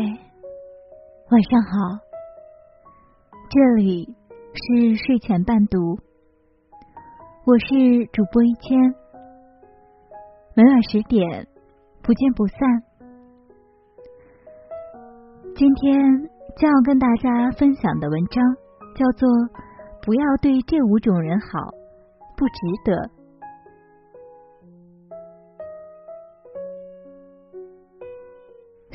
[0.00, 1.98] 晚上好，
[3.50, 4.14] 这里
[4.54, 5.98] 是睡前伴读，
[7.44, 8.78] 我是主播一千，
[10.54, 11.48] 每晚十点
[12.00, 12.58] 不见不散。
[15.56, 16.00] 今天
[16.56, 18.44] 将要跟大家分享的文章
[18.94, 19.28] 叫做
[20.06, 21.58] 《不要对这五种人好，
[22.36, 22.54] 不值
[22.84, 22.92] 得》。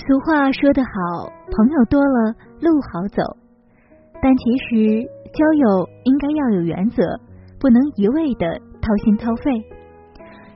[0.06, 3.24] 俗话说得好，朋友多了路好走，
[4.22, 5.02] 但其实
[5.32, 7.02] 交友应该要有原则，
[7.58, 9.64] 不能一味的掏心掏肺。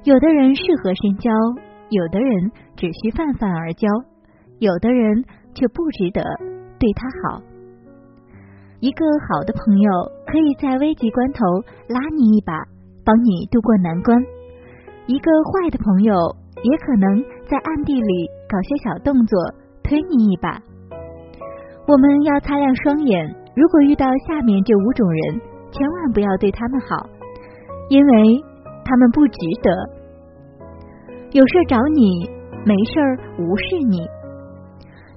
[0.04, 1.32] 有的人适合深交，
[1.90, 3.88] 有的人只需泛泛而交，
[4.60, 6.22] 有的人却不值得
[6.78, 7.42] 对他好。
[8.82, 9.92] 一个好的朋友
[10.28, 11.40] 可以在危急关头
[11.88, 12.52] 拉你一把，
[13.06, 14.20] 帮你渡过难关；
[15.06, 16.14] 一个坏的朋友
[16.64, 18.30] 也可能在暗地里。
[18.50, 20.62] 搞些小动作推你一把，
[21.86, 23.36] 我们要擦亮双眼。
[23.56, 27.10] 如果遇到下面这五种人，千万不要对他们好，
[27.90, 28.44] 因为
[28.86, 29.72] 他们不值得。
[31.32, 32.30] 有事找你，
[32.66, 33.00] 没事
[33.38, 34.00] 无视你。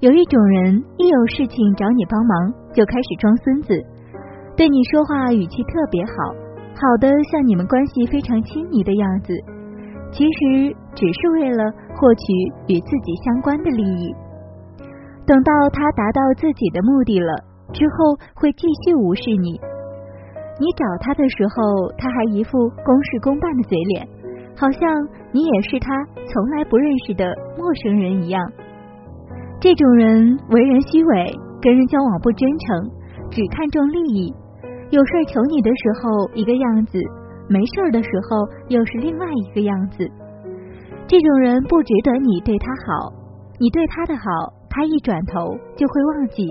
[0.01, 3.73] 有一种人，一有事情找你帮忙，就开始装孙子，
[4.57, 6.11] 对你说话语气特别好，
[6.75, 9.33] 好的像你们关系非常亲密的样子，
[10.11, 11.71] 其实只是为了。
[12.01, 12.33] 获取
[12.67, 14.15] 与自己相关的利益，
[15.23, 17.31] 等到他达到自己的目的了
[17.71, 19.51] 之后，会继续无视你。
[20.57, 24.07] 你找他的时候，他还一副公事公办的嘴脸，
[24.57, 24.81] 好像
[25.31, 25.93] 你也是他
[26.25, 27.23] 从来不认识的
[27.55, 28.41] 陌生人一样。
[29.59, 32.89] 这种人为人虚伪，跟人交往不真诚，
[33.29, 34.33] 只看重利益。
[34.89, 36.97] 有事求你的时候一个样子，
[37.49, 40.09] 没事的时候又是另外一个样子。
[41.07, 43.11] 这种人不值得你对他好，
[43.59, 44.23] 你对他的好，
[44.69, 46.49] 他一转头就会忘记。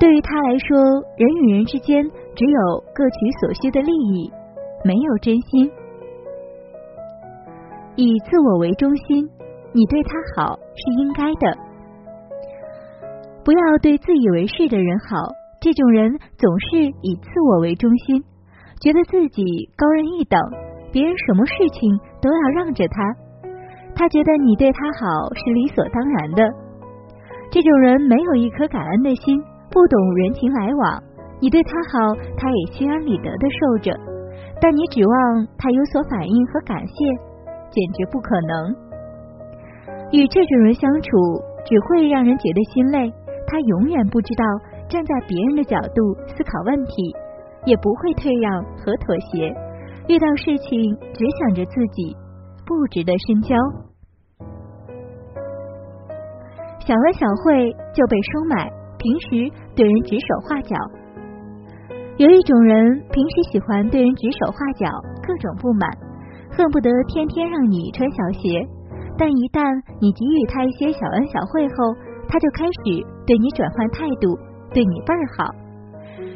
[0.00, 0.76] 对于他来说，
[1.16, 2.02] 人与人之间
[2.34, 4.32] 只有各取所需的利益，
[4.84, 5.70] 没有真心。
[7.94, 9.28] 以自我为中心，
[9.72, 11.56] 你对他好是应该的。
[13.44, 15.28] 不要对自以为是的人好，
[15.60, 18.24] 这种人总是以自我为中心，
[18.82, 20.34] 觉得自己高人一等，
[20.90, 22.98] 别人什么事情都要让着他。
[23.94, 26.42] 他觉得你对他好是理所当然的，
[27.48, 31.00] 这种人没有一颗感恩的心，不懂人情来往。
[31.38, 33.94] 你对他好，他也心安理得的受着，
[34.60, 36.92] 但你指望他有所反应和感谢，
[37.70, 38.74] 简直不可能。
[40.10, 41.16] 与这种人相处，
[41.64, 43.12] 只会让人觉得心累。
[43.46, 44.44] 他永远不知道
[44.88, 47.14] 站在别人的角度思考问题，
[47.64, 49.54] 也不会退让和妥协。
[50.08, 52.16] 遇到事情只想着自己。
[52.64, 53.56] 不值得深交，
[56.78, 60.76] 小恩小惠就被收买，平时对人指手画脚。
[62.18, 64.88] 有一种人，平时喜欢对人指手画脚，
[65.26, 65.90] 各种不满，
[66.56, 68.64] 恨不得天天让你穿小鞋。
[69.18, 69.60] 但一旦
[70.00, 71.92] 你给予他一些小恩小惠后，
[72.28, 74.38] 他就开始对你转换态度，
[74.72, 75.61] 对你倍儿好。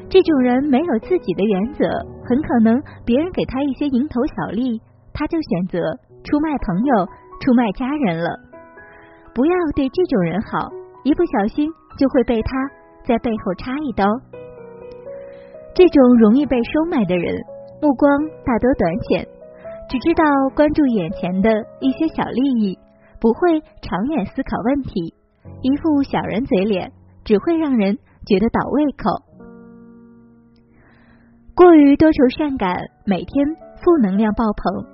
[0.08, 1.84] 这种人没有自己的原则，
[2.24, 4.80] 很可能别人给他一些蝇头小利，
[5.12, 5.80] 他就选择。
[6.26, 7.06] 出卖朋友，
[7.38, 8.26] 出卖家人了，
[9.32, 10.68] 不要对这种人好，
[11.04, 12.50] 一不小心就会被他
[13.04, 14.04] 在背后插一刀。
[15.72, 17.32] 这种容易被收买的人，
[17.80, 18.10] 目光
[18.44, 19.28] 大多短浅，
[19.88, 20.24] 只知道
[20.56, 21.50] 关注眼前的
[21.80, 22.76] 一些小利益，
[23.20, 25.14] 不会长远思考问题，
[25.62, 26.90] 一副小人嘴脸，
[27.24, 27.96] 只会让人
[28.26, 29.35] 觉得倒胃口。
[31.56, 33.46] 过于多愁善感，每天
[33.80, 34.84] 负能量爆棚。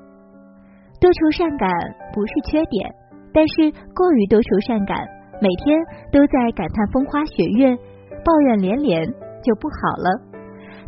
[1.00, 1.68] 多愁善感
[2.14, 2.88] 不是缺点，
[3.34, 4.96] 但是过于多愁善感，
[5.40, 5.76] 每天
[6.12, 7.76] 都在感叹风花雪月、
[8.22, 9.04] 抱怨连连
[9.42, 10.22] 就不好了。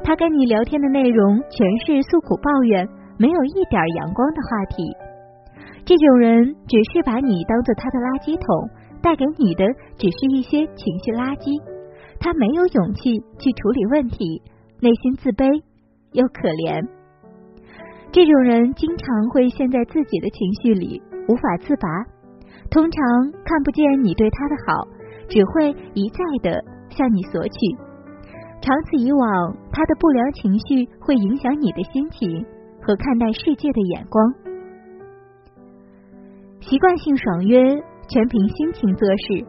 [0.04, 4.94] 他跟你聊天的内容全是诉苦抱怨，没有一点阳光的话题。
[5.84, 8.70] 这种人只是把你当做他的垃圾桶，
[9.02, 9.66] 带给你的
[9.98, 11.50] 只是一些情绪垃圾。
[12.20, 14.40] 他没有勇气去处理问题，
[14.84, 15.48] 内心自卑
[16.12, 16.84] 又可怜。
[18.12, 21.88] 这种人经常会陷在自己的情绪里无法自拔，
[22.68, 23.00] 通常
[23.48, 24.84] 看不见你对他的好，
[25.26, 26.60] 只会一再的
[26.90, 27.58] 向你索取。
[28.60, 32.44] 长此以往，他的不良情绪会影响你的心情
[32.82, 34.20] 和看待世界的眼光。
[36.60, 37.64] 习惯性爽约，
[38.06, 39.46] 全凭心情做事。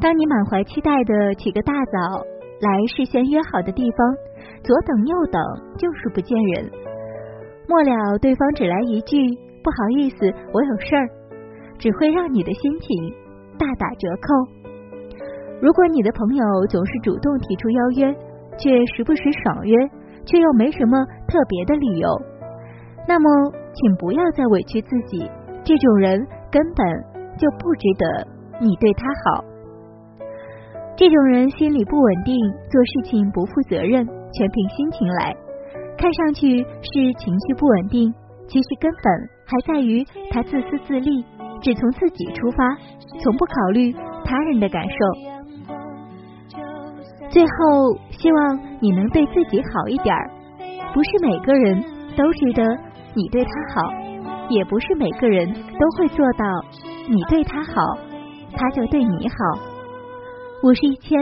[0.00, 2.24] 当你满怀期待的起个大早
[2.62, 4.14] 来事先约好的地方，
[4.62, 5.42] 左等右等
[5.76, 6.70] 就是不见人。
[7.66, 9.18] 末了，对方只来一句
[9.64, 11.08] “不好意思，我有事儿”，
[11.76, 13.12] 只会让你的心情
[13.58, 14.30] 大打折扣。
[15.60, 18.14] 如果你的朋友总是主动提出邀约，
[18.56, 19.74] 却时不时爽约，
[20.24, 22.08] 却又没什么特别的理由，
[23.08, 25.28] 那么请不要再委屈自己。
[25.64, 26.86] 这种人根本
[27.36, 28.26] 就不值得
[28.60, 29.51] 你对他好。
[30.94, 32.38] 这种人心理不稳定，
[32.70, 35.34] 做事情不负责任，全凭心情来。
[35.96, 38.12] 看上去是情绪不稳定，
[38.46, 39.12] 其实根本
[39.46, 41.24] 还在于他自私自利，
[41.62, 42.76] 只从自己出发，
[43.22, 43.92] 从不考虑
[44.24, 44.96] 他人的感受。
[47.30, 50.30] 最后，希望你能对自己好一点儿。
[50.92, 51.82] 不是每个人
[52.16, 52.62] 都值得
[53.14, 53.90] 你对他好，
[54.50, 56.44] 也不是每个人都会做到
[57.08, 57.72] 你对他好，
[58.54, 59.71] 他就对你好。
[60.62, 61.18] 我是一千，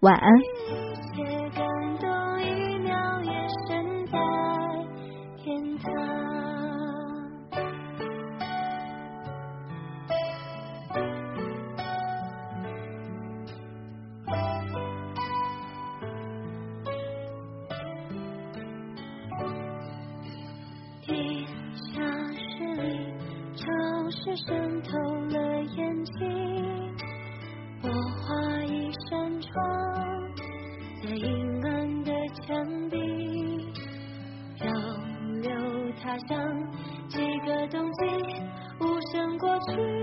[0.00, 0.28] 晚安。
[24.12, 24.98] 是渗透
[25.28, 26.79] 了眼睛，
[28.92, 29.50] 扇窗，
[31.02, 32.96] 在阴暗的墙壁，
[34.56, 34.70] 漂
[35.42, 35.52] 流
[36.02, 36.36] 他乡，
[37.08, 38.04] 几个冬季，
[38.80, 38.82] 无
[39.12, 39.99] 声过去。